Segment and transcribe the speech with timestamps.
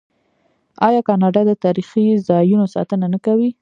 [0.87, 3.49] آیا کاناډا د تاریخي ځایونو ساتنه نه کوي؟